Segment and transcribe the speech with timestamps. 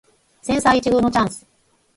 [0.41, 1.45] 千載一遇のチャンス